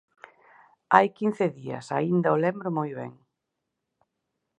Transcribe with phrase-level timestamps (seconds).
[0.93, 3.11] Hai quince días, aínda o lembro moi ben.